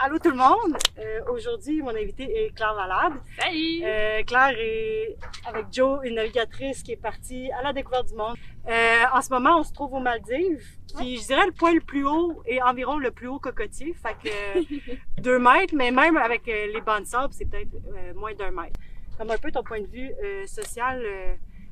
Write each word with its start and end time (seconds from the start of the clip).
allô 0.00 0.18
tout 0.18 0.30
le 0.30 0.36
monde! 0.36 0.76
Euh, 0.98 1.20
Aujourd'hui, 1.30 1.82
mon 1.82 1.90
invité 1.90 2.24
est 2.24 2.54
Claire 2.54 2.74
Valade. 2.74 3.20
Salut! 3.38 3.82
Euh, 3.84 4.22
Claire 4.22 4.54
est 4.58 5.16
avec 5.46 5.66
Joe, 5.70 6.00
une 6.04 6.14
navigatrice 6.14 6.82
qui 6.82 6.92
est 6.92 7.00
partie 7.00 7.50
à 7.52 7.62
la 7.62 7.72
découverte 7.72 8.08
du 8.08 8.14
monde. 8.14 8.36
Euh, 8.68 9.04
en 9.12 9.20
ce 9.20 9.30
moment, 9.30 9.58
on 9.58 9.62
se 9.62 9.72
trouve 9.72 9.92
aux 9.92 10.00
Maldives, 10.00 10.64
qui, 10.98 11.18
je 11.18 11.26
dirais, 11.26 11.46
le 11.46 11.52
point 11.52 11.74
le 11.74 11.80
plus 11.80 12.06
haut 12.06 12.42
et 12.46 12.62
environ 12.62 12.98
le 12.98 13.10
plus 13.10 13.28
haut 13.28 13.38
cocotier. 13.38 13.94
Fait 13.94 14.16
que 14.22 14.28
euh, 14.58 14.94
deux 15.18 15.38
mètres, 15.38 15.74
mais 15.76 15.90
même 15.90 16.16
avec 16.16 16.46
les 16.46 16.80
bancs 16.80 17.00
de 17.00 17.06
sable, 17.06 17.34
c'est 17.34 17.44
peut-être 17.44 17.68
moins 18.14 18.34
d'un 18.34 18.50
mètre. 18.50 18.80
Comme 19.18 19.30
un 19.30 19.38
peu 19.38 19.52
ton 19.52 19.62
point 19.62 19.80
de 19.80 19.86
vue 19.86 20.10
social, 20.46 21.04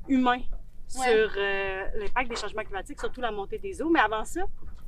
humain 0.06 0.40
sur 0.88 1.02
euh, 1.36 1.84
l'impact 1.94 2.30
des 2.30 2.36
changements 2.36 2.62
climatiques, 2.64 2.98
surtout 3.00 3.20
la 3.20 3.30
montée 3.30 3.58
des 3.58 3.80
eaux. 3.82 3.90
Mais 3.90 4.00
avant 4.00 4.24
ça, 4.24 4.42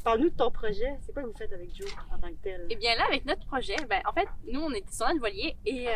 parle-nous 0.05 0.31
de 0.31 0.35
ton 0.37 0.51
projet. 0.51 0.97
C'est 1.03 1.13
quoi 1.13 1.23
que 1.23 1.29
vous 1.29 1.37
faites 1.37 1.53
avec 1.53 1.75
Joe 1.75 1.89
en 2.15 2.19
tant 2.19 2.29
que 2.29 2.43
tel? 2.43 2.67
Et 2.71 2.77
bien 2.77 2.97
là, 2.97 3.05
avec 3.09 3.25
notre 3.25 3.47
projet, 3.47 3.77
ben, 3.89 4.01
en 4.07 4.13
fait, 4.13 4.29
nous, 4.47 4.61
on 4.61 4.71
était 4.73 4.93
sur 4.93 5.07
notre 5.07 5.21
voilier 5.21 5.57
et 5.67 5.89
euh, 5.89 5.93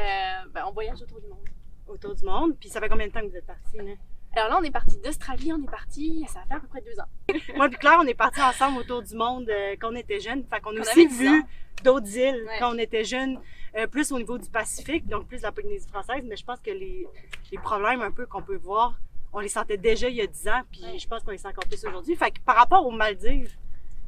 ben, 0.53 0.65
on 0.69 0.73
voyage 0.73 1.01
autour 1.03 1.21
du 1.21 1.27
monde. 1.29 1.45
Autour 1.87 2.15
du 2.15 2.25
monde. 2.25 2.57
Puis 2.59 2.69
ça 2.69 2.81
fait 2.81 2.89
combien 2.89 3.07
de 3.07 3.13
temps 3.13 3.21
que 3.21 3.27
vous 3.29 3.37
êtes 3.37 3.47
partis? 3.47 3.77
Là? 3.77 3.93
Alors 4.37 4.49
là, 4.51 4.59
on 4.61 4.65
est 4.65 4.71
parti 4.73 4.99
d'Australie, 4.99 5.53
on 5.53 5.63
est 5.63 5.71
parti, 5.71 6.25
ça 6.29 6.41
va 6.41 6.47
faire 6.47 6.57
à 6.57 6.61
peu 6.61 6.67
près 6.67 6.81
deux 6.81 6.99
ans. 6.99 7.07
Moi 7.57 7.69
puis 7.69 7.79
Claire, 7.79 7.99
on 8.01 8.07
est 8.07 8.15
partis 8.15 8.43
ensemble 8.43 8.79
autour 8.81 9.01
du 9.03 9.15
monde 9.15 9.49
euh, 9.49 9.77
quand 9.81 9.93
on 9.93 9.97
était 9.97 10.19
jeunes. 10.19 10.45
Fait 10.51 10.61
qu'on 10.61 10.71
a 10.71 10.79
On 10.79 10.81
aussi 10.81 10.91
avait 11.03 11.07
10 11.09 11.19
vu 11.19 11.45
d'autres 11.85 12.17
îles 12.17 12.43
Ouais. 12.47 12.57
quand 12.59 12.75
on 12.75 12.79
était 12.79 13.05
jeunes, 13.05 13.39
euh, 13.77 13.87
plus 13.87 14.11
au 14.11 14.19
niveau 14.19 14.37
du 14.39 14.49
Pacifique, 14.51 15.07
donc 15.07 15.29
plus 15.29 15.43
la 15.43 15.53
Polynésie 15.53 15.87
française. 15.89 16.25
Mais 16.25 16.35
je 16.37 16.45
pense 16.45 16.59
que 16.59 16.71
les, 16.73 17.07
les 17.53 17.59
problèmes 17.59 18.03
un 18.03 18.11
peu 18.11 18.27
qu'on 18.27 18.43
peut 18.43 18.57
voir, 18.57 18.99
on 19.35 19.41
les 19.41 19.49
sentait 19.49 19.77
déjà 19.77 20.09
il 20.09 20.17
y 20.17 20.21
a 20.23 20.27
10 20.27 20.49
ans, 20.49 20.63
puis 20.71 20.83
Ouais. 20.85 20.99
je 20.99 21.07
pense 21.09 21.23
qu'on 21.23 21.33
les 21.33 21.39
sent 21.39 21.49
encore 21.49 21.65
plus 21.69 21.85
aujourd'hui. 21.85 22.17
Fait 22.17 22.31
que 22.31 22.41
par 22.41 22.57
rapport 22.57 22.87
aux 22.87 22.91
Maldives, 22.93 23.53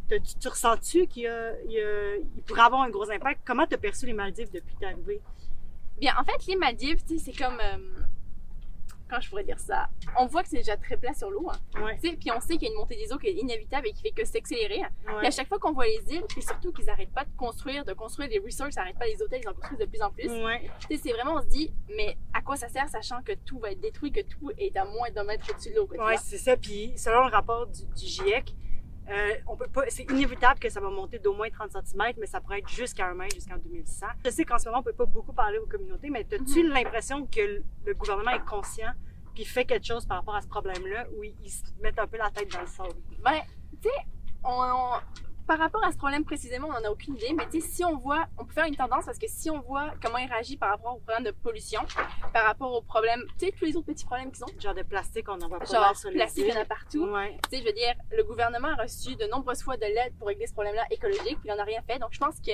tu, 0.09 0.21
tu 0.41 0.49
ressens-tu 0.49 1.07
qu'il 1.09 1.29
pourrait 2.47 2.61
avoir 2.63 2.83
un 2.83 2.91
gros 2.91 3.11
impact? 3.11 3.41
Comment 3.45 3.67
t'as 3.67 3.77
perçu 3.77 4.07
les 4.07 4.13
Maldives 4.13 4.51
depuis 4.53 4.75
que 4.75 4.81
t'es 4.81 4.87
arrivée? 4.87 5.21
Bien, 5.99 6.15
en 6.19 6.25
fait, 6.25 6.47
les 6.47 6.57
Maldives, 6.57 7.03
tu 7.07 7.19
c'est 7.19 7.33
comme. 7.37 7.59
euh, 7.61 7.79
comment 9.09 9.21
je 9.21 9.29
pourrais 9.29 9.45
dire 9.45 9.59
ça? 9.59 9.89
On 10.19 10.27
voit 10.27 10.43
que 10.43 10.49
c'est 10.49 10.57
déjà 10.59 10.77
très 10.77 10.97
plat 10.97 11.15
sur 11.15 11.31
l'eau. 11.31 11.49
hein. 11.51 11.83
Ouais. 11.83 11.99
Tu 12.03 12.11
sais, 12.11 12.17
Puis 12.17 12.31
on 12.31 12.41
sait 12.41 12.55
qu'il 12.57 12.65
y 12.65 12.67
a 12.67 12.73
une 12.73 12.79
montée 12.79 12.97
des 12.97 13.13
eaux 13.13 13.19
qui 13.19 13.29
est 13.29 13.35
inévitable 13.35 13.89
et 13.89 13.93
qui 13.93 14.03
fait 14.03 14.11
que 14.11 14.25
s'accélérer. 14.25 14.83
Puis 15.07 15.15
ouais. 15.17 15.27
à 15.27 15.31
chaque 15.31 15.49
fois 15.49 15.59
qu'on 15.59 15.73
voit 15.73 15.87
les 15.87 16.03
îles, 16.15 16.25
puis 16.29 16.43
surtout 16.43 16.73
qu'ils 16.73 16.87
n'arrêtent 16.87 17.13
pas 17.13 17.25
de 17.25 17.31
construire, 17.37 17.85
de 17.85 17.93
construire 17.93 18.29
des 18.29 18.39
resorts, 18.39 18.69
ils 18.71 18.77
n'arrêtent 18.77 18.99
pas 18.99 19.07
les 19.07 19.21
hôtels, 19.23 19.41
ils 19.45 19.49
en 19.49 19.55
construisent 19.55 19.81
de 19.81 19.87
plus 19.87 20.03
en 20.03 20.11
plus. 20.11 20.29
Ouais. 20.31 20.71
Tu 20.89 20.97
sais, 20.97 21.03
c'est 21.05 21.13
vraiment, 21.13 21.35
on 21.37 21.43
se 21.43 21.49
dit, 21.49 21.73
mais 21.97 22.17
à 22.35 22.43
quoi 22.43 22.57
ça 22.57 22.69
sert, 22.69 22.89
sachant 22.89 23.23
que 23.23 23.33
tout 23.45 23.59
va 23.59 23.71
être 23.73 23.81
détruit, 23.81 24.13
que 24.13 24.21
tout 24.23 24.51
est 24.59 24.77
à 24.77 24.85
moins 24.85 25.11
d'un 25.11 25.25
mètre 25.25 25.47
au-dessus 25.51 25.71
de 25.71 25.77
l'eau, 25.77 25.87
vois? 25.87 26.17
c'est 26.17 26.39
ça. 26.39 26.57
Puis 26.57 26.93
selon 26.97 27.27
le 27.27 27.31
rapport 27.33 27.67
du, 27.67 27.85
du 27.85 28.05
GIEC, 28.07 28.55
euh, 29.09 29.35
pas, 29.77 29.85
c'est 29.91 30.05
inévitable 30.11 30.59
que 30.59 30.69
ça 30.71 30.81
va 30.81 30.89
monter 30.91 31.19
d'au 31.19 31.35
moins 31.35 31.51
30 31.51 31.71
cm, 31.73 32.15
mais 32.19 32.27
ça 32.27 32.41
pourrait 32.41 32.59
être 32.61 32.69
jusqu'à 32.69 33.07
un 33.09 33.15
mètre, 33.15 33.35
jusqu'en 33.35 33.59
2100. 33.59 34.07
Je 34.25 34.31
sais 34.31 34.45
qu'en 34.45 34.59
ce 34.59 34.65
moment, 34.67 34.81
on 34.81 34.83
peut 34.83 34.93
pas 34.93 35.05
beaucoup 35.07 35.33
parler 35.33 35.59
aux 35.59 35.67
communautés, 35.67 36.09
mais 36.11 36.27
as-tu 36.33 36.65
Mhm. 36.65 36.71
l'impression 36.73 37.27
que 37.27 37.63
le- 37.85 37.95
gouvernement 37.95 38.31
est 38.33 38.45
conscient 38.45 38.91
puis 39.35 39.45
fait 39.45 39.67
quelque 39.67 39.85
chose 39.87 40.07
par 40.07 40.17
rapport 40.19 40.35
à 40.35 40.41
ce 40.41 40.49
problème-là, 40.49 41.07
où 41.17 41.23
ils, 41.23 41.37
ils 41.45 41.51
se 41.51 41.63
mettent 41.83 41.99
un 41.99 42.07
peu 42.07 42.17
la 42.17 42.31
tête 42.31 42.51
dans 42.53 42.63
le 42.63 42.67
sable? 42.67 42.95
Ben, 43.23 43.41
tu 43.83 43.89
sais, 43.89 43.95
on, 44.43 44.51
on- 44.51 45.01
par 45.47 45.59
rapport 45.59 45.85
à 45.85 45.93
ce 45.93 45.97
problème 45.97 46.25
précisément, 46.25 46.69
on 46.69 46.73
n'en 46.73 46.89
a 46.89 46.91
aucune 46.91 47.17
idée, 47.17 47.33
mais 47.33 47.45
tu 47.49 47.61
sais, 47.61 47.69
si 47.69 47.85
on 47.85 47.97
voit, 47.97 48.27
on 48.39 48.45
peut 48.45 48.53
faire 48.53 48.67
une 48.67 48.77
tendance 48.77 49.05
parce 49.05 49.19
que 49.19 49.27
si 49.29 49.51
on 49.51 49.61
voit 49.61 49.93
comment 50.03 50.19
il 50.19 50.29
réagit 50.29 50.57
par 50.57 50.71
rapport 50.71 50.97
au 50.97 50.99
problème 50.99 51.25
de 51.25 51.31
pollution, 51.31 51.81
par 52.33 52.45
rapport 52.45 52.73
aux 52.73 52.83
problèmes, 52.83 53.23
tu 53.39 53.47
sais, 53.47 53.53
tous 53.53 53.65
les 53.65 53.77
autres 53.77 53.87
petits 53.87 54.05
problèmes 54.05 54.33
qu'ils 54.33 54.45
ont, 54.45 54.49
Genre 54.59 54.75
de 54.75 54.83
plastique, 54.83 55.29
on 55.29 55.41
en 55.41 55.49
voit 55.49 55.59
pas 55.59 55.67
genre 55.67 55.81
mal 55.81 55.97
sur 55.97 56.11
les 56.11 56.17
plastique, 56.17 56.45
il 56.49 56.55
y 56.55 56.59
en 56.59 56.63
a 56.63 56.65
partout. 56.65 57.07
Ouais. 57.07 57.39
Tu 57.45 57.57
sais, 57.57 57.63
je 57.63 57.67
veux 57.67 57.75
dire, 57.75 57.95
le 58.11 58.25
gouvernement 58.25 58.69
a 58.69 58.83
reçu 58.83 59.15
de 59.17 59.27
nombreuses 59.27 59.63
fois 59.63 59.77
de 59.77 59.83
l'aide 59.83 60.15
pour 60.19 60.29
régler 60.29 60.47
ce 60.47 60.53
problème-là 60.53 60.85
écologique, 60.91 61.39
puis 61.41 61.45
il 61.45 61.51
n'en 61.51 61.59
a 61.59 61.65
rien 61.65 61.83
fait. 61.83 61.99
Donc, 61.99 62.11
je 62.13 62.19
pense 62.19 62.41
que 62.41 62.53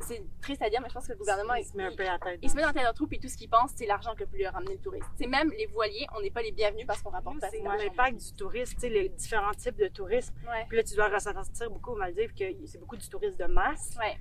c'est 0.00 0.22
triste 0.40 0.62
à 0.62 0.70
dire, 0.70 0.80
mais 0.80 0.88
je 0.88 0.94
pense 0.94 1.06
que 1.06 1.12
le 1.12 1.18
gouvernement, 1.18 1.54
il 1.54 1.64
se 1.64 1.76
met 1.76 1.84
un 1.84 1.94
peu 1.94 2.04
la 2.04 2.18
tête. 2.18 2.38
il 2.42 2.50
se 2.50 2.56
met 2.56 2.62
dans 2.62 2.68
la 2.68 2.74
tête 2.74 2.84
d'un 2.84 2.92
trou, 2.92 3.06
puis 3.06 3.18
tout 3.18 3.28
ce 3.28 3.36
qu'il 3.36 3.48
pense, 3.48 3.72
c'est 3.74 3.86
l'argent 3.86 4.14
que 4.14 4.24
peut 4.24 4.36
lui 4.36 4.46
ramener 4.46 4.74
le 4.74 4.80
touriste. 4.80 5.08
C'est 5.18 5.26
même 5.26 5.50
les 5.50 5.66
voiliers, 5.66 6.06
on 6.16 6.20
n'est 6.20 6.30
pas 6.30 6.42
les 6.42 6.52
bienvenus 6.52 6.86
parce 6.86 7.02
qu'on 7.02 7.10
rapporte 7.10 7.40
pas 7.40 7.50
C'est 7.50 7.60
l'impact 7.60 8.18
du 8.18 8.32
tourisme, 8.34 8.74
tu 8.74 8.80
sais, 8.80 8.88
les 8.88 9.08
différents 9.10 9.52
types 9.52 9.76
de 9.76 9.88
tourisme. 9.88 10.34
Ouais. 10.46 10.64
Puis 10.68 10.76
là, 10.76 10.82
tu 10.82 10.94
dois 10.94 11.08
ressentir 11.08 11.70
beaucoup 11.70 11.92
aux 11.92 11.96
Maldives 11.96 12.32
que 12.34 12.44
c'est 12.66 12.78
beaucoup 12.78 12.96
du 12.96 13.08
tourisme 13.08 13.36
de 13.36 13.46
masse. 13.46 13.96
Ouais. 13.98 14.18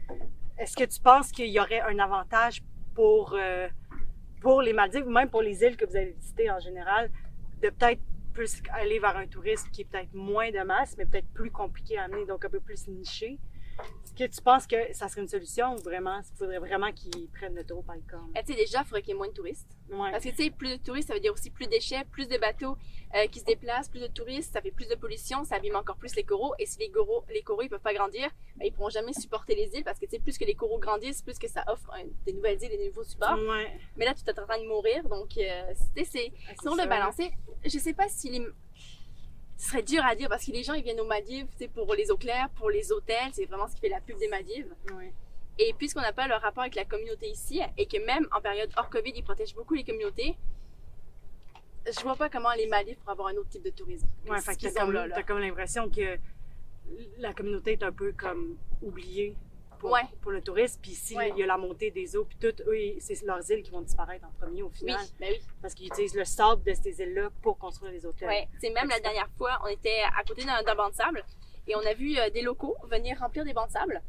Est-ce 0.58 0.76
que 0.76 0.84
tu 0.84 1.00
penses 1.00 1.32
qu'il 1.32 1.48
y 1.48 1.60
aurait 1.60 1.82
un 1.82 1.98
avantage 2.00 2.62
pour, 2.94 3.34
euh, 3.34 3.68
pour 4.42 4.62
les 4.62 4.74
Maldives, 4.74 5.08
ou 5.08 5.12
même 5.12 5.30
pour 5.30 5.42
les 5.42 5.64
îles 5.64 5.78
que 5.78 5.86
vous 5.86 5.96
avez 5.96 6.12
visitées 6.12 6.52
en 6.52 6.60
général, 6.60 7.10
de 7.62 7.70
peut-être 7.70 8.02
plus 8.34 8.62
aller 8.74 9.00
vers 9.00 9.18
un 9.18 9.28
tourisme 9.28 9.70
qui 9.72 9.82
est 9.82 9.86
peut-être 9.86 10.14
moins 10.14 10.52
de 10.52 10.60
masse, 10.64 10.96
mais 10.98 11.06
peut-être 11.06 11.28
plus 11.34 11.52
compliqué 11.52 11.98
à 11.98 12.04
amener, 12.04 12.26
donc 12.26 12.46
un 12.46 12.50
peu 12.50 12.60
plus 12.60 12.88
niché? 12.88 13.40
Est-ce 14.04 14.14
que 14.14 14.36
tu 14.36 14.42
penses 14.42 14.68
que 14.68 14.76
ça 14.94 15.08
serait 15.08 15.22
une 15.22 15.28
solution 15.30 15.76
ou 15.76 15.78
vraiment, 15.78 16.20
il 16.20 16.38
faudrait 16.38 16.60
vraiment 16.60 16.92
qu'ils 16.92 17.30
prennent 17.30 17.56
le 17.56 17.64
taureau 17.64 17.84
par 17.84 17.96
le 17.96 18.02
cornes? 18.10 18.32
Eh, 18.36 18.42
Tu 18.44 18.54
sais, 18.54 18.60
déjà, 18.60 18.80
il 18.82 18.86
faudrait 18.86 19.02
qu'il 19.02 19.10
y 19.12 19.14
ait 19.14 19.18
moins 19.18 19.30
de 19.30 19.34
touristes. 19.34 19.70
Ouais. 19.90 20.12
Parce 20.12 20.24
que, 20.24 20.30
tu 20.30 20.44
sais, 20.44 20.50
plus 20.50 20.78
de 20.78 20.84
touristes, 20.84 21.08
ça 21.08 21.14
veut 21.14 21.20
dire 21.22 21.32
aussi 21.34 21.50
plus 21.50 21.66
de 21.66 21.72
déchets, 21.72 22.04
plus 22.12 22.28
de 22.28 22.38
bateaux 22.38 22.76
euh, 23.16 23.28
qui 23.28 23.40
se 23.40 23.46
déplacent, 23.46 23.88
plus 23.90 24.02
de 24.02 24.08
touristes, 24.08 24.52
ça 24.54 24.62
fait 24.62 24.72
plus 24.72 24.88
de 24.90 24.96
pollution, 24.96 25.44
ça 25.46 25.56
abîme 25.56 25.76
encore 25.78 25.96
plus 25.96 26.16
les 26.16 26.24
coraux. 26.24 26.54
Et 26.60 26.66
si 26.66 26.78
les 26.80 26.90
coraux, 26.92 27.24
les 27.34 27.42
coraux, 27.42 27.62
ils 27.62 27.70
peuvent 27.70 27.80
pas 27.80 27.94
grandir, 27.94 28.30
ben, 28.58 28.66
ils 28.68 28.74
pourront 28.74 28.90
jamais 28.90 29.14
supporter 29.14 29.56
les 29.56 29.74
îles 29.76 29.84
parce 29.86 30.00
que, 30.00 30.06
tu 30.06 30.12
sais, 30.12 30.20
plus 30.20 30.38
que 30.38 30.44
les 30.46 30.56
coraux 30.56 30.80
grandissent, 30.80 31.22
plus 31.22 31.40
que 31.40 31.48
ça 31.48 31.64
offre 31.68 31.90
un- 31.94 32.06
des 32.26 32.34
nouvelles 32.34 32.62
îles 32.62 32.70
des 32.70 32.88
nouveaux 32.88 33.04
supports. 33.06 33.38
Ouais. 33.40 33.72
Mais 33.96 34.04
là, 34.06 34.14
tu 34.14 34.22
es 34.30 34.40
en 34.40 34.46
train 34.46 34.60
de 34.62 34.68
mourir, 34.68 35.08
donc, 35.08 35.38
euh, 35.38 35.74
c'est... 35.96 36.02
Ah, 36.02 36.04
c'est 36.04 36.32
Sinon, 36.62 36.76
le 36.76 36.88
balancer, 36.88 37.32
je 37.64 37.78
sais 37.80 37.94
pas 37.94 38.10
si 38.10 38.30
les... 38.32 38.46
Ce 39.60 39.72
serait 39.72 39.84
dur 39.84 40.02
à 40.06 40.16
dire 40.16 40.30
parce 40.30 40.46
que 40.46 40.52
les 40.52 40.64
gens, 40.64 40.74
ils 40.74 40.84
viennent 40.84 41.02
aux 41.02 41.06
Maldives, 41.06 41.46
sais, 41.58 41.68
pour 41.68 41.94
les 41.94 42.10
eaux 42.12 42.18
claires, 42.18 42.50
pour 42.56 42.70
les 42.70 42.94
hôtels, 42.94 43.30
c'est 43.34 43.44
vraiment 43.46 43.68
ce 43.68 43.76
qui 43.76 43.82
fait 43.82 43.90
la 43.90 44.00
pub 44.00 44.18
des 44.18 44.30
Maldives. 44.30 44.74
Ouais. 44.96 45.14
Et 45.58 45.74
puisqu'on 45.74 46.00
n'a 46.00 46.14
pas 46.14 46.30
le 46.30 46.36
rapport 46.36 46.64
avec 46.64 46.76
la 46.76 46.86
communauté 46.86 47.28
ici, 47.28 47.62
et 47.78 47.86
que 47.86 47.98
même 48.06 48.26
en 48.32 48.40
période 48.40 48.72
hors 48.78 48.90
Covid, 48.90 49.12
ils 49.14 49.24
protègent 49.24 49.54
beaucoup 49.54 49.74
les 49.74 49.84
communautés, 49.84 50.38
je 51.86 52.00
vois 52.02 52.16
pas 52.16 52.30
comment 52.30 52.54
les 52.54 52.68
Maldives 52.68 52.96
pourraient 53.00 53.12
avoir 53.12 53.28
un 53.28 53.36
autre 53.36 53.50
type 53.50 53.64
de 53.64 53.70
tourisme. 53.70 54.08
Ouais, 54.30 54.40
fait 54.40 54.56
que 54.56 54.74
t'as 54.74 54.86
comme, 54.86 55.26
comme 55.28 55.40
l'impression 55.40 55.90
que 55.90 56.18
la 57.18 57.34
communauté 57.34 57.74
est 57.74 57.84
un 57.84 57.92
peu 57.92 58.14
comme 58.14 58.56
oubliée 58.82 59.36
pour, 59.80 59.92
Ouais. 59.92 60.02
pour 60.22 60.32
le 60.32 60.42
tourisme. 60.42 60.80
Puis 60.82 60.92
s'il 60.92 61.18
Ouais. 61.18 61.32
y 61.36 61.44
a 61.44 61.46
la 61.48 61.58
montée 61.58 61.90
des 61.92 62.16
eaux, 62.16 62.26
puis 62.26 62.38
tout, 62.38 62.62
eux, 62.68 62.78
c'est 63.00 63.22
leurs 63.24 63.50
îles 63.52 63.64
qui 63.64 63.72
vont 63.72 63.82
disparaître 63.82 64.26
en 64.28 64.32
premier 64.40 64.62
au 64.62 64.68
Oui, 64.68 64.74
final. 64.78 65.00
ben 65.20 65.30
oui. 65.32 65.42
Parce 65.62 65.74
qu'ils 65.74 65.88
utilisent 65.88 66.16
le 66.16 66.26
sable 66.26 66.62
de 66.64 66.74
ces 66.74 67.02
îles-là 67.02 67.30
pour 67.42 67.58
construire 67.58 67.92
les 67.92 68.06
hôtels. 68.06 68.28
Ouais. 68.28 68.48
C'est 68.62 68.70
même 68.72 68.90
la 68.90 69.00
dernière 69.00 69.30
fois, 69.38 69.60
on 69.64 69.68
était 69.68 70.02
à 70.18 70.24
côté 70.24 70.44
d'un 70.46 70.76
banc 70.76 70.90
de 70.90 70.96
sable 70.96 71.24
et 71.68 71.76
on 71.76 71.80
a 71.86 71.94
vu 71.94 72.18
euh, 72.20 72.30
des 72.30 72.42
locaux 72.42 72.76
venir 72.90 73.18
remplir 73.20 73.44
des 73.46 73.54
bancs 73.54 73.68
de 73.68 73.74
sable, 73.74 74.02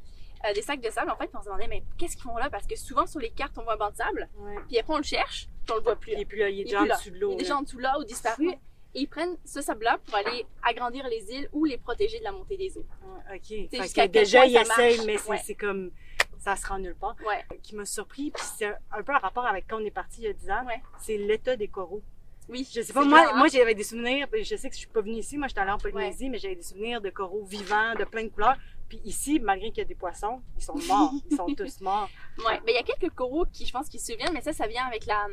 euh, 0.47 0.53
des 0.53 0.63
sacs 0.63 0.81
de 0.81 0.91
sable. 0.91 1.11
En 1.11 1.17
fait, 1.17 1.31
on 1.35 1.41
se 1.41 1.47
demandait, 1.47 1.69
mais 1.69 1.83
qu'est-ce 1.99 2.17
qu'ils 2.17 2.25
font 2.25 2.37
là? 2.37 2.51
Parce 2.51 2.67
que 2.67 2.77
souvent 2.77 3.07
sur 3.07 3.21
les 3.21 3.31
cartes, 3.31 3.57
on 3.59 3.63
voit 3.63 3.75
un 3.75 3.77
banc 3.77 3.91
de 3.91 3.97
sable, 3.97 4.29
puis 4.69 4.79
après 4.79 4.95
on 4.95 4.99
le 4.99 5.03
cherche, 5.03 5.47
puis 5.65 5.73
on 5.73 5.77
le 5.77 5.83
voit 5.83 5.97
plus. 5.97 6.13
Là, 6.13 6.19
il 6.19 6.21
est 6.23 6.53
Il 6.53 6.61
est 6.61 6.65
déjà 6.65 6.79
plus 6.79 6.85
en 6.85 6.89
là. 6.89 6.97
dessous 6.97 7.11
de 7.11 7.17
Il 7.17 7.21
l'eau. 7.21 7.33
est 7.33 7.37
déjà 7.37 7.55
là. 7.55 7.59
en 7.59 7.63
dessous 7.63 7.79
là 7.79 7.99
ou 7.99 8.05
disparu. 8.05 8.51
Et 8.95 9.03
ils 9.03 9.07
prennent 9.09 9.37
ce 9.45 9.61
sable-là 9.61 9.99
pour 10.05 10.17
aller 10.17 10.45
agrandir 10.63 11.07
les 11.09 11.33
îles 11.33 11.49
ou 11.53 11.65
les 11.65 11.79
protéger 11.79 12.19
de 12.19 12.25
la 12.25 12.33
montée 12.33 12.57
des 12.57 12.77
eaux. 12.77 12.87
Ouais, 13.31 13.37
OK. 13.37 13.71
Que 13.71 14.07
déjà, 14.09 14.47
ils 14.47 14.57
essayent, 14.57 15.05
mais 15.07 15.17
c'est 15.19 15.31
Ouais. 15.31 15.55
comme... 15.59 15.91
Ça 16.39 16.57
se 16.57 16.67
rend 16.67 16.79
nulle 16.79 16.95
part. 16.97 17.17
Ouais. 17.27 17.45
Qui 17.63 17.77
m'a 17.77 17.85
surpris, 17.85 18.31
puis 18.31 18.43
c'est 18.57 18.67
un 18.67 19.03
peu 19.03 19.13
en 19.15 19.19
rapport 19.19 19.45
avec 19.47 19.67
quand 19.69 19.77
on 19.81 19.85
est 19.85 19.91
parti 19.91 20.23
il 20.23 20.25
y 20.25 20.29
a 20.29 20.33
10 20.33 20.51
ans, 20.51 20.65
Ouais. 20.67 20.81
c'est 20.99 21.19
l'état 21.19 21.55
des 21.55 21.69
coraux. 21.69 22.03
Oui. 22.49 22.67
Je 22.75 22.81
sais 22.81 22.93
pas, 22.95 23.05
moi, 23.05 23.29
hein? 23.31 23.37
moi 23.37 23.47
j'avais 23.49 23.75
des 23.75 23.85
souvenirs, 23.85 24.27
je 24.33 24.57
sais 24.57 24.69
que 24.69 24.75
je 24.75 24.81
suis 24.81 24.89
pas 24.89 25.03
venue 25.03 25.19
ici, 25.19 25.37
moi 25.39 25.47
j'étais 25.49 25.61
allée 25.61 25.71
en 25.71 25.79
Polynésie, 25.79 26.31
mais 26.31 26.39
j'avais 26.39 26.57
des 26.57 26.63
souvenirs 26.63 27.01
de 27.01 27.11
coraux 27.11 27.45
vivants, 27.45 27.95
de 27.95 28.05
plein 28.05 28.25
de 28.25 28.29
couleurs. 28.31 28.57
Puis 28.89 29.01
ici, 29.05 29.39
malgré 29.39 29.69
qu'il 29.69 29.79
y 29.79 29.83
a 29.83 29.85
des 29.85 29.95
poissons, 29.95 30.41
ils 30.57 30.65
sont 30.65 30.75
morts, 30.89 31.13
ils 31.31 31.37
sont 31.37 31.47
tous 31.55 31.81
morts. 31.83 32.09
Ouais, 32.39 32.59
mais 32.65 32.73
il 32.73 32.75
y 32.75 32.79
a 32.79 32.83
quelques 32.83 33.15
coraux 33.15 33.45
qui, 33.53 33.67
je 33.67 33.73
pense, 33.73 33.89
qui 33.89 33.99
se 34.01 34.11
souviennent, 34.13 34.33
mais 34.33 34.41
ça, 34.41 34.53
ça 34.53 34.67
vient 34.67 34.85
avec 34.87 35.07
la. 35.07 35.29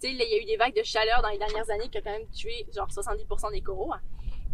Tu 0.00 0.08
sais, 0.08 0.12
il 0.12 0.18
y 0.18 0.34
a 0.34 0.42
eu 0.42 0.44
des 0.44 0.56
vagues 0.56 0.76
de 0.76 0.82
chaleur 0.82 1.22
dans 1.22 1.28
les 1.30 1.38
dernières 1.38 1.68
années 1.70 1.88
qui 1.88 1.98
ont 1.98 2.02
quand 2.04 2.10
même 2.18 2.28
tué 2.28 2.66
genre 2.74 2.88
70% 2.88 3.50
des 3.52 3.60
coraux. 3.62 3.92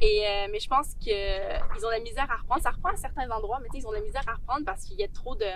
Et, 0.01 0.27
euh, 0.27 0.49
mais 0.51 0.59
je 0.59 0.69
pense 0.69 0.95
qu'ils 0.95 1.13
ont 1.15 1.87
de 1.89 1.93
la 1.93 2.01
misère 2.01 2.29
à 2.31 2.37
reprendre. 2.37 2.61
Ça 2.63 2.71
reprend 2.71 2.89
à 2.91 2.97
certains 2.97 3.31
endroits, 3.31 3.61
mais 3.63 3.69
ils 3.75 3.87
ont 3.87 3.91
de 3.91 3.97
la 3.97 4.01
misère 4.03 4.23
à 4.29 4.35
reprendre 4.35 4.65
parce 4.65 4.85
qu'il 4.85 4.99
y 4.99 5.05
a 5.05 5.09
trop 5.09 5.35
de 5.37 5.47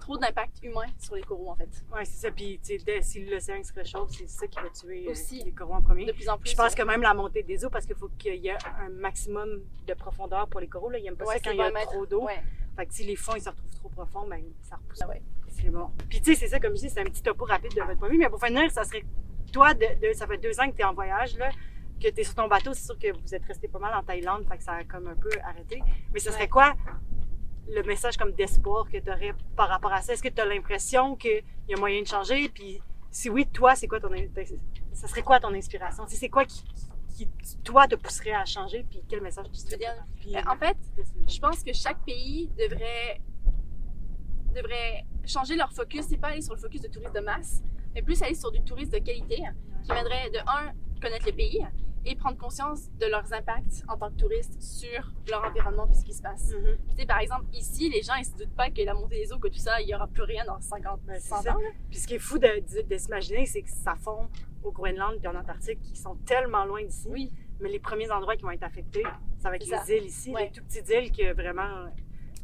trop 0.00 0.16
d'impact 0.16 0.62
humain 0.62 0.86
sur 0.98 1.16
les 1.16 1.22
coraux, 1.22 1.50
en 1.50 1.56
fait. 1.56 1.68
Ouais, 1.92 2.04
c'est 2.04 2.26
ça. 2.28 2.30
Puis, 2.30 2.58
dès- 2.84 3.02
si 3.02 3.24
l'océan 3.24 3.62
se 3.64 3.72
réchauffe, 3.72 4.10
c'est 4.12 4.28
ça 4.28 4.46
qui 4.46 4.58
va 4.60 4.70
tuer 4.70 5.06
euh, 5.06 5.10
Aussi. 5.10 5.42
les 5.42 5.52
coraux 5.52 5.74
en 5.74 5.82
premier. 5.82 6.04
De 6.06 6.12
plus 6.12 6.28
en 6.28 6.38
plus. 6.38 6.50
je 6.50 6.56
pense 6.56 6.70
ouais. 6.72 6.78
que 6.78 6.82
même 6.82 7.02
la 7.02 7.14
montée 7.14 7.42
des 7.42 7.64
eaux, 7.64 7.70
parce 7.70 7.84
qu'il 7.84 7.96
faut 7.96 8.08
qu'il 8.18 8.36
y 8.36 8.48
ait 8.48 8.56
un 8.80 8.88
maximum 8.90 9.60
de 9.86 9.94
profondeur 9.94 10.46
pour 10.48 10.60
les 10.60 10.68
coraux. 10.68 10.88
Là. 10.90 10.98
Ils 10.98 11.04
n'aiment 11.04 11.16
pas 11.16 11.24
Ouais, 11.26 11.34
ça 11.34 11.40
quand 11.40 11.50
il 11.50 11.56
y 11.56 11.60
a 11.60 11.64
20 11.64 11.72
mètres. 11.72 11.90
trop 11.90 12.06
d'eau. 12.06 12.24
Ouais. 12.24 12.42
Fait 12.76 12.86
que 12.86 12.94
si 12.94 13.04
les 13.04 13.16
fonds 13.16 13.34
ils 13.34 13.42
se 13.42 13.48
retrouvent 13.50 13.74
trop 13.74 13.88
profonds, 13.88 14.28
ben 14.28 14.42
ça 14.62 14.76
repousse. 14.76 15.00
Ah. 15.02 15.08
C'est 15.60 15.70
bon. 15.70 15.90
Puis 16.08 16.20
tu 16.20 16.34
sais, 16.34 16.40
c'est 16.40 16.48
ça, 16.48 16.60
comme 16.60 16.76
je 16.76 16.82
dis, 16.82 16.90
c'est 16.90 17.00
un 17.00 17.04
petit 17.04 17.22
topo 17.22 17.44
rapide 17.44 17.74
de 17.74 17.82
votre 17.82 17.98
point 17.98 18.08
de 18.08 18.12
vue. 18.14 18.18
Mais 18.18 18.28
pour 18.28 18.42
finir, 18.44 18.70
ça 18.70 18.84
serait 18.84 19.04
toi, 19.52 19.74
de, 19.74 19.80
de- 19.80 20.12
ça 20.14 20.26
fait 20.26 20.38
deux 20.38 20.58
ans 20.60 20.70
que 20.70 20.76
tu 20.76 20.82
es 20.82 20.84
en 20.84 20.94
voyage, 20.94 21.36
là, 21.36 21.48
que 22.02 22.08
tu 22.08 22.20
es 22.20 22.24
sur 22.24 22.34
ton 22.34 22.48
bateau. 22.48 22.72
C'est 22.74 22.84
sûr 22.84 22.98
que 22.98 23.12
vous 23.12 23.34
êtes 23.34 23.44
resté 23.44 23.66
pas 23.68 23.78
mal 23.78 23.94
en 23.94 24.02
Thaïlande, 24.02 24.46
fait 24.48 24.58
que 24.58 24.62
ça 24.62 24.72
a 24.72 24.84
comme 24.84 25.06
un 25.08 25.16
peu 25.16 25.30
arrêté. 25.44 25.82
Mais 26.12 26.20
ce 26.20 26.30
serait 26.30 26.42
Ouais. 26.42 26.48
quoi 26.48 26.74
le 27.70 27.82
message 27.82 28.16
comme 28.16 28.32
d'espoir 28.32 28.88
que 28.90 28.98
tu 28.98 29.10
aurais 29.10 29.34
par 29.56 29.68
rapport 29.68 29.92
à 29.92 30.00
ça? 30.02 30.12
Est-ce 30.12 30.22
que 30.22 30.28
tu 30.28 30.40
as 30.40 30.46
l'impression 30.46 31.16
qu'il 31.16 31.42
y 31.68 31.74
a 31.74 31.76
moyen 31.76 32.02
de 32.02 32.06
changer? 32.06 32.48
Puis 32.48 32.80
si 33.10 33.28
oui, 33.30 33.46
toi, 33.46 33.74
c'est 33.74 33.88
quoi 33.88 34.00
ton. 34.00 34.10
Ça 34.92 35.06
serait 35.08 35.22
quoi 35.22 35.40
ton 35.40 35.52
inspiration? 35.54 36.06
Sais, 36.06 36.16
C'est 36.16 36.28
quoi 36.28 36.44
qui, 36.44 36.62
qui, 37.16 37.28
toi, 37.64 37.86
te 37.88 37.94
pousserait 37.96 38.32
à 38.32 38.44
changer? 38.44 38.84
Puis 38.88 39.02
quel 39.08 39.20
message 39.22 39.46
tu 39.52 39.70
veux 39.72 39.76
dire, 39.76 39.94
Puis, 40.20 40.34
En 40.46 40.56
fait, 40.56 40.76
je 41.28 41.38
pense 41.40 41.62
que 41.64 41.72
chaque 41.72 42.04
pays 42.04 42.48
devrait 42.58 43.20
devraient 44.54 45.04
changer 45.26 45.56
leur 45.56 45.72
focus. 45.72 46.06
C'est 46.08 46.16
pas 46.18 46.28
aller 46.28 46.42
sur 46.42 46.54
le 46.54 46.60
focus 46.60 46.80
de 46.82 46.88
touristes 46.88 47.14
de 47.14 47.20
masse, 47.20 47.62
mais 47.94 48.02
plus 48.02 48.20
aller 48.22 48.34
sur 48.34 48.50
du 48.50 48.60
tourisme 48.62 48.90
de 48.92 48.98
qualité 48.98 49.42
qui 49.82 49.92
viendrait 49.92 50.30
de 50.30 50.38
un 50.38 50.72
connaître 51.00 51.26
le 51.26 51.32
pays 51.32 51.64
et 52.04 52.14
prendre 52.16 52.38
conscience 52.38 52.90
de 52.98 53.06
leurs 53.06 53.32
impacts 53.34 53.82
en 53.88 53.96
tant 53.98 54.10
que 54.10 54.16
touristes 54.16 54.60
sur 54.62 55.12
leur 55.28 55.44
environnement 55.44 55.86
puis 55.86 55.96
ce 55.96 56.04
qui 56.04 56.14
se 56.14 56.22
passe. 56.22 56.52
Mhm. 56.52 56.76
Tu 56.90 56.96
sais, 56.96 57.06
par 57.06 57.18
exemple, 57.18 57.44
ici, 57.52 57.90
les 57.90 58.02
gens, 58.02 58.14
ils 58.14 58.24
se 58.24 58.34
doutent 58.36 58.54
pas 58.56 58.70
que 58.70 58.80
la 58.82 58.94
montée 58.94 59.18
des 59.18 59.32
eaux, 59.32 59.38
que 59.38 59.48
tout 59.48 59.58
ça, 59.58 59.80
il 59.80 59.88
y 59.88 59.94
aura 59.94 60.06
plus 60.06 60.22
rien 60.22 60.44
dans 60.46 60.60
50, 60.60 61.00
Ben, 61.04 61.14
c'est 61.20 61.28
100 61.28 61.42
ça. 61.42 61.54
ans. 61.54 61.58
là. 61.60 61.68
Puis 61.90 61.98
ce 61.98 62.06
qui 62.06 62.14
est 62.14 62.18
fou 62.18 62.38
de, 62.38 62.46
de- 62.46 62.88
de 62.88 62.96
s'imaginer, 62.98 63.46
c'est 63.46 63.62
que 63.62 63.68
ça 63.70 63.94
fond 63.96 64.28
au 64.62 64.72
Groenland 64.72 65.18
puis 65.18 65.28
en 65.28 65.34
Antarctique 65.36 65.80
qui 65.82 65.96
sont 65.96 66.14
tellement 66.24 66.64
loin 66.64 66.82
d'ici. 66.82 67.08
Oui, 67.10 67.30
Mais 67.60 67.68
les 67.68 67.80
premiers 67.80 68.10
endroits 68.12 68.36
qui 68.36 68.42
vont 68.44 68.52
être 68.52 68.62
affectés, 68.62 69.02
ça 69.40 69.50
va 69.50 69.56
être 69.56 69.64
les 69.66 69.76
ça. 69.76 69.84
îles 69.96 70.04
ici, 70.04 70.30
Ouais. 70.32 70.44
les 70.44 70.50
tout 70.52 70.64
petites 70.64 70.88
îles 70.88 71.10
que 71.12 71.32
vraiment, 71.34 71.86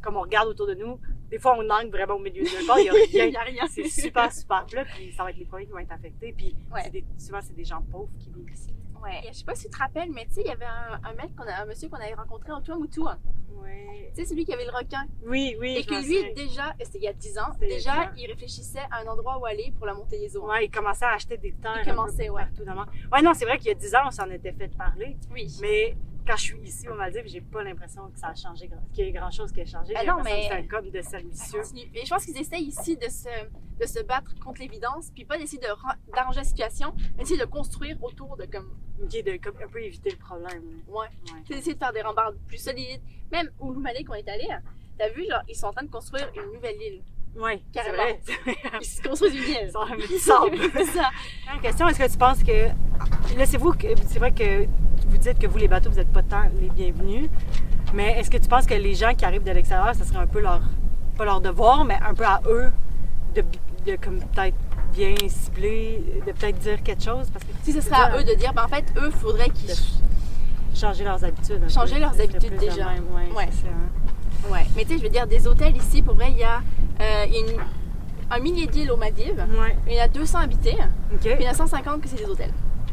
comme 0.05 0.15
on 0.17 0.21
regarde 0.21 0.47
autour 0.47 0.67
de 0.67 0.75
nous, 0.75 0.99
des 1.29 1.39
fois 1.39 1.57
on 1.57 1.67
angle 1.69 1.89
vraiment 1.89 2.13
au 2.15 2.19
milieu 2.19 2.43
de 2.43 2.47
nulle 2.49 2.65
part, 2.67 2.79
il 2.79 2.83
n'y 3.29 3.35
a 3.35 3.41
rien. 3.41 3.65
C'est 3.67 3.89
super, 3.89 4.31
super 4.31 4.65
plat, 4.65 4.85
puis 4.85 5.11
ça 5.11 5.23
va 5.23 5.31
être 5.31 5.37
les 5.37 5.45
premiers 5.45 5.65
qui 5.65 5.71
vont 5.71 5.79
être 5.79 5.91
affectés. 5.91 6.33
Puis 6.37 6.55
Ouais. 6.71 6.81
c'est 6.83 6.91
des- 6.91 7.05
souvent, 7.17 7.39
c'est 7.41 7.55
des 7.55 7.65
gens 7.65 7.81
pauvres 7.91 8.11
qui 8.19 8.29
vivent 8.31 8.51
ici. 8.53 8.69
Ouais. 9.03 9.21
Je 9.27 9.33
sais 9.37 9.43
pas 9.45 9.53
si 9.55 9.65
tu 9.65 9.71
te 9.71 9.77
rappelles, 9.77 10.11
mais 10.11 10.25
tu 10.25 10.33
sais, 10.35 10.41
il 10.41 10.47
y 10.47 10.51
avait 10.51 10.65
un, 10.65 10.99
un 11.03 11.13
mec, 11.13 11.35
qu'on 11.35 11.43
a, 11.43 11.61
un 11.61 11.65
monsieur 11.65 11.89
qu'on 11.89 11.97
avait 11.97 12.13
rencontré 12.15 12.51
en 12.51 12.61
Tuamotu. 12.61 13.01
hein. 13.07 13.19
Ouais. 13.61 14.11
Tu 14.15 14.21
sais, 14.21 14.29
celui 14.29 14.45
qui 14.45 14.53
avait 14.53 14.65
le 14.65 14.71
requin. 14.71 15.05
Oui, 15.27 15.55
oui. 15.59 15.75
Et 15.77 15.83
je 15.83 15.87
que 15.87 16.03
lui, 16.05 16.33
déjà, 16.33 16.73
c'était 16.83 16.97
il 16.97 17.03
y 17.03 17.07
a 17.07 17.13
10 17.13 17.37
ans, 17.39 17.51
déjà, 17.59 17.77
10 17.77 17.87
ans. 17.89 18.11
il 18.17 18.27
réfléchissait 18.31 18.83
à 18.91 19.01
un 19.01 19.05
endroit 19.07 19.37
où 19.39 19.45
aller 19.45 19.73
pour 19.77 19.85
la 19.85 19.93
montée 19.93 20.19
des 20.19 20.35
eaux. 20.37 20.47
Ouais, 20.49 20.65
il 20.65 20.71
commençait 20.71 21.05
à 21.05 21.13
acheter 21.13 21.37
des 21.37 21.53
terres. 21.53 21.81
Il 21.83 21.89
commençait, 21.89 22.29
ouais. 22.29 22.41
Partout 22.43 22.63
dans 22.65 22.71
le 22.73 22.77
monde. 22.79 22.89
Ouais, 23.11 23.21
non, 23.21 23.33
c'est 23.33 23.45
vrai 23.45 23.57
qu'il 23.57 23.67
y 23.67 23.71
a 23.71 23.75
10 23.75 23.95
ans, 23.95 24.01
on 24.07 24.11
s'en 24.11 24.29
était 24.29 24.51
fait 24.53 24.69
parler. 24.75 25.17
Oui. 25.31 25.47
Mais 25.61 25.95
quand 26.25 26.35
je 26.37 26.41
suis 26.43 26.59
ici 26.61 26.87
aux 26.89 26.95
Maldives, 26.95 27.23
j'ai 27.27 27.41
pas 27.41 27.63
l'impression 27.63 28.09
que 28.09 28.19
ça 28.19 28.27
a 28.29 28.35
changé, 28.35 28.69
qu'il 28.93 29.05
y 29.05 29.07
ait 29.07 29.11
grand 29.11 29.31
chose 29.31 29.51
qui 29.51 29.61
a 29.61 29.65
changé. 29.65 29.93
Ben 29.93 30.01
J'ai 30.01 30.07
non, 30.07 30.17
mais- 30.23 30.31
que 30.47 30.47
c'est 30.47 30.51
un 30.53 30.67
comme 30.67 30.89
de 30.89 31.01
cercle 31.01 31.27
vicieux. 31.27 31.61
continue. 31.61 31.89
Et 31.93 32.05
je 32.05 32.09
pense 32.09 32.25
qu'ils 32.25 32.37
essayent 32.37 32.63
ici 32.67 32.97
de 32.97 33.07
se, 33.09 33.29
de 33.79 33.85
se 33.85 33.99
battre 34.03 34.33
contre 34.39 34.61
l'évidence, 34.61 35.11
puis 35.13 35.25
pas 35.25 35.37
d'essayer 35.37 35.59
de 35.61 35.67
d'arranger 36.13 36.39
la 36.39 36.43
situation, 36.45 36.93
mais 37.15 37.23
d'essayer 37.23 37.39
de 37.39 37.45
construire 37.45 38.01
autour 38.03 38.37
de 38.37 38.45
comme. 38.45 38.71
Est 39.13 39.23
de 39.23 39.37
comme, 39.37 39.57
un 39.61 39.67
peu 39.67 39.81
éviter 39.83 40.11
le 40.11 40.17
problème. 40.17 40.63
Ouais. 40.87 40.97
Ouais. 40.99 41.09
C'est 41.47 41.55
d'essayer 41.55 41.73
de 41.73 41.79
faire 41.79 41.91
des 41.93 42.01
rambardes 42.01 42.37
plus 42.47 42.57
solides. 42.57 43.01
Même 43.31 43.51
où 43.59 43.73
Malik, 43.73 44.09
on 44.09 44.13
est 44.13 44.27
allé, 44.29 44.47
hein, 44.49 44.61
t'as 44.97 45.09
vu, 45.09 45.25
genre, 45.29 45.41
ils 45.49 45.55
sont 45.55 45.67
en 45.67 45.73
train 45.73 45.83
de 45.83 45.91
construire 45.91 46.31
une 46.35 46.53
nouvelle 46.53 46.81
île. 46.81 47.03
Ouais, 47.37 47.61
c'est 47.73 47.89
vrai. 47.91 48.19
Ils 48.81 48.85
se 48.85 49.01
construisent 49.01 49.33
du 49.33 49.41
sable. 49.43 50.01
C'est 50.73 50.85
ça. 50.85 51.09
Une 51.53 51.61
question, 51.61 51.87
est-ce 51.89 51.99
que 51.99 52.09
tu 52.11 52.17
penses 52.17 52.43
que. 52.43 52.67
Là, 53.37 53.45
c'est 53.45 53.57
vous 53.57 53.73
que. 53.73 53.87
C'est 54.07 54.19
vrai 54.19 54.31
que 54.31 54.65
vous 55.07 55.17
dites 55.17 55.37
que 55.39 55.47
vous, 55.47 55.57
les 55.57 55.67
bateaux, 55.67 55.89
vous 55.89 55.97
n'êtes 55.97 56.13
pas 56.13 56.23
tant 56.23 56.43
les 56.61 56.69
bienvenus. 56.69 57.29
Mais 57.93 58.17
est-ce 58.19 58.31
que 58.31 58.37
tu 58.37 58.47
penses 58.47 58.65
que 58.65 58.73
les 58.73 58.95
gens 58.95 59.13
qui 59.13 59.25
arrivent 59.25 59.43
de 59.43 59.51
l'extérieur, 59.51 59.93
ça 59.95 60.05
serait 60.05 60.19
un 60.19 60.27
peu 60.27 60.39
leur. 60.41 60.61
Pas 61.17 61.25
leur 61.25 61.41
devoir, 61.41 61.85
mais 61.85 61.97
un 62.05 62.13
peu 62.13 62.25
à 62.25 62.41
eux 62.47 62.71
de, 63.35 63.43
de 63.85 63.95
comme 63.97 64.19
peut-être 64.19 64.57
bien 64.93 65.13
cibler, 65.27 66.03
de 66.25 66.31
peut-être 66.33 66.57
dire 66.59 66.83
quelque 66.83 67.03
chose? 67.03 67.29
Parce 67.31 67.43
que 67.45 67.51
Si 67.63 67.71
ce 67.73 67.81
serait 67.81 67.95
à 67.95 68.17
eux 68.17 68.23
de 68.23 68.33
dire, 68.33 68.53
ben 68.53 68.63
en 68.65 68.67
fait, 68.67 68.85
eux, 68.97 69.11
faudrait 69.11 69.49
qu'ils. 69.49 69.71
changer 70.73 71.03
leurs 71.05 71.23
habitudes. 71.23 71.69
Changer 71.69 71.95
peu. 71.95 72.01
leurs 72.01 72.13
Ça 72.15 72.23
habitudes 72.23 72.57
déjà. 72.57 72.89
même, 72.91 73.03
Ouais, 73.13 73.33
Ouais. 73.35 73.47
c'est 73.51 73.61
ça, 73.63 73.67
hein. 73.73 74.51
Ouais. 74.51 74.65
Mais 74.75 74.83
tu 74.83 74.91
sais, 74.93 74.97
je 74.97 75.03
veux 75.03 75.09
dire, 75.09 75.25
des 75.27 75.47
hôtels 75.47 75.75
ici, 75.77 76.01
pour 76.01 76.15
vrai, 76.15 76.31
il 76.31 76.37
y 76.37 76.43
a, 76.43 76.61
il 76.99 77.33
y 77.33 77.37
a 77.37 77.39
une- 77.53 77.59
un 78.31 78.39
millier 78.39 78.67
d'îles 78.67 78.91
aux 78.91 78.97
Maldives. 78.97 79.45
Ouais. 79.59 79.75
Il 79.87 79.93
y 79.93 79.99
en 80.01 80.05
a 80.05 80.07
200 80.07 80.39
habités, 80.39 80.75
OK. 81.13 81.19
puis 81.19 81.31
il 81.39 81.43
y 81.43 81.47
en 81.47 81.51
a 81.51 81.53
150 81.53 82.01
que 82.01 82.07
c'est 82.07 82.17
des 82.17 82.25
hôtels. 82.25 82.51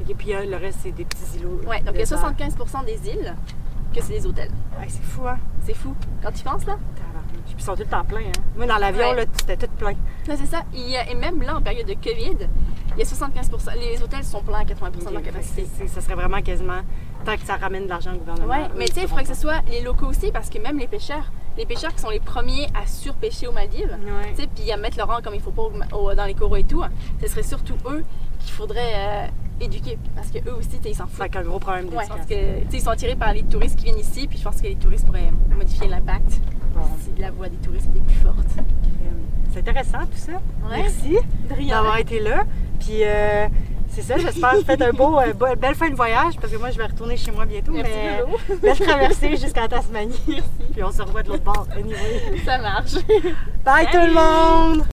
Et 0.08 0.14
puis 0.14 0.34
euh, 0.34 0.44
le 0.44 0.56
reste, 0.56 0.80
c'est 0.82 0.90
des 0.92 1.04
petits 1.04 1.38
îlots. 1.38 1.60
Ouais, 1.66 1.80
donc 1.80 1.94
il 1.94 1.98
y 1.98 2.02
a 2.02 2.04
de 2.04 2.04
sable. 2.04 2.34
75% 2.36 2.84
des 2.84 3.08
îles 3.10 3.34
que 3.94 4.02
c'est 4.02 4.12
des 4.14 4.26
hôtels. 4.26 4.50
Ouais, 4.78 4.86
c'est 4.88 5.02
fou, 5.02 5.26
hein? 5.26 5.38
C'est 5.64 5.74
fou. 5.74 5.94
Quand 6.22 6.32
tu 6.32 6.42
penses 6.42 6.66
là? 6.66 6.76
Puis 7.46 7.54
ils 7.58 7.62
sont 7.64 7.74
tout 7.74 7.80
le 7.82 7.86
temps 7.86 8.04
pleins, 8.04 8.20
hein? 8.20 8.40
Moi, 8.56 8.66
dans 8.66 8.78
l'avion, 8.78 9.10
Ouais. 9.10 9.16
là, 9.16 9.24
c'était 9.38 9.56
tout 9.66 9.72
plein. 9.76 9.92
Non, 10.28 10.34
c'est 10.38 10.46
ça. 10.46 10.62
Il 10.72 10.88
y 10.88 10.96
a- 10.96 11.10
et 11.10 11.14
même 11.14 11.40
là, 11.42 11.56
en 11.56 11.60
période 11.62 11.86
de 11.86 11.94
COVID, 11.94 12.36
il 12.94 12.98
y 12.98 13.02
a 13.02 13.04
75%. 13.04 13.72
Les 13.78 14.02
hôtels 14.02 14.24
sont 14.24 14.42
pleins 14.42 14.60
à 14.60 14.64
80% 14.64 15.08
de 15.10 15.14
leur 15.14 15.22
capacité. 15.22 15.66
c'est- 15.76 15.88
Ça 15.88 16.00
serait 16.00 16.14
vraiment 16.14 16.40
quasiment 16.40 16.80
tant 17.24 17.34
que 17.36 17.42
ça 17.42 17.56
ramène 17.56 17.84
de 17.84 17.88
l'argent 17.88 18.12
au 18.14 18.18
gouvernement. 18.18 18.48
Ouais, 18.52 18.68
mais 18.76 18.86
tu 18.86 18.94
sais, 18.94 19.02
il 19.02 19.08
faudrait 19.08 19.24
que 19.24 19.34
ce 19.34 19.40
soit 19.40 19.60
les 19.70 19.80
locaux 19.82 20.06
aussi, 20.06 20.30
parce 20.30 20.48
que 20.50 20.58
même 20.58 20.78
les 20.78 20.86
pêcheurs, 20.86 21.30
les 21.56 21.66
pêcheurs 21.66 21.92
qui 21.94 22.00
sont 22.00 22.10
les 22.10 22.20
premiers 22.20 22.66
à 22.74 22.86
surpêcher 22.86 23.46
aux 23.46 23.52
Maldives, 23.52 23.90
Ouais. 24.04 24.32
tu 24.34 24.42
sais, 24.42 24.48
puis 24.54 24.70
à 24.72 24.76
mettre 24.76 24.96
le 24.98 25.04
rang 25.04 25.20
comme 25.22 25.34
il 25.34 25.40
faut 25.40 25.50
pas 25.50 25.62
au- 25.62 25.96
au- 25.96 26.14
dans 26.14 26.24
les 26.24 26.34
coraux 26.34 26.56
et 26.56 26.64
tout, 26.64 26.82
ce 27.20 27.26
serait 27.28 27.42
surtout 27.42 27.74
eux 27.88 28.04
qu'il 28.40 28.52
faudrait 28.52 28.92
euh, 28.94 29.26
éduquer, 29.60 29.98
parce 30.14 30.28
que 30.30 30.38
eux 30.48 30.54
aussi, 30.58 30.70
ils 30.84 30.94
s'en 30.94 31.06
foutent. 31.06 31.28
C'est 31.32 31.36
un 31.36 31.42
gros 31.42 31.58
problème 31.58 31.88
Ouais, 31.90 32.04
parce 32.08 32.26
que 32.26 32.34
ils 32.72 32.80
sont 32.80 32.90
attirés 32.90 33.16
par 33.16 33.32
les 33.32 33.42
touristes 33.44 33.76
qui 33.76 33.84
viennent 33.84 33.98
ici, 33.98 34.26
puis 34.26 34.38
je 34.38 34.44
pense 34.44 34.60
que 34.60 34.66
les 34.66 34.76
touristes 34.76 35.06
pourraient 35.06 35.30
modifier 35.56 35.88
l'impact 35.88 36.40
Bon, 36.74 36.80
si 37.00 37.20
la 37.20 37.30
voix 37.30 37.48
des 37.50 37.58
touristes 37.58 37.88
était 37.94 38.00
plus 38.00 38.14
forte. 38.16 38.48
C'est 39.52 39.58
intéressant 39.60 39.98
tout 40.06 40.16
ça. 40.16 40.32
Ouais. 40.32 40.78
Merci 40.78 41.18
d'avoir 41.68 41.98
été 41.98 42.18
là. 42.18 42.44
Puis 42.80 43.00
euh, 43.04 43.46
c'est 43.94 44.02
ça, 44.02 44.16
j'espère 44.16 44.52
que 44.52 44.56
vous 44.56 44.64
faites 44.64 44.82
un 44.82 44.92
beau, 44.92 45.18
euh, 45.18 45.54
belle 45.54 45.74
fin 45.74 45.90
de 45.90 45.94
voyage 45.94 46.34
parce 46.40 46.52
que 46.52 46.58
moi 46.58 46.70
je 46.70 46.78
vais 46.78 46.86
retourner 46.86 47.16
chez 47.16 47.30
moi 47.30 47.44
bientôt. 47.44 47.72
Merci 47.72 47.92
mais 47.94 48.20
Lolo. 48.20 48.38
belle 48.62 48.78
traversée 48.78 49.36
jusqu'à 49.36 49.68
Tasmanie. 49.68 50.42
Puis 50.72 50.82
on 50.82 50.90
se 50.90 51.02
revoit 51.02 51.22
de 51.22 51.28
l'autre 51.28 51.44
bord. 51.44 51.66
Anyway. 51.76 52.40
Ça 52.44 52.58
marche. 52.58 52.94
Bye 53.64 53.86
tout 53.90 53.98
le 53.98 54.14
monde! 54.14 54.84